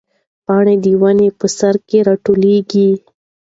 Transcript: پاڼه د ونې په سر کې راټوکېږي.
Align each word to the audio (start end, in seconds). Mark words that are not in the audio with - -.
پاڼه 0.45 0.73
د 0.83 0.85
ونې 1.01 1.29
په 1.39 1.47
سر 1.57 1.75
کې 1.87 1.99
راټوکېږي. 2.07 2.89